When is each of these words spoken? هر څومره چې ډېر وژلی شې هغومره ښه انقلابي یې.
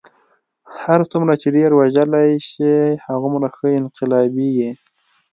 هر 0.83 0.99
څومره 1.11 1.33
چې 1.41 1.47
ډېر 1.57 1.69
وژلی 1.79 2.31
شې 2.49 2.73
هغومره 3.05 3.47
ښه 3.57 3.67
انقلابي 3.79 4.49
یې. 4.59 4.71